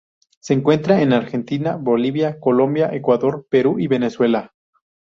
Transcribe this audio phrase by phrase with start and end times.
[0.39, 4.55] Se encuentra en Argentina, Bolivia, Colombia, Ecuador, Perú y Venezuela.